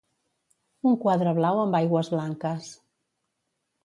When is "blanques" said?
2.13-2.71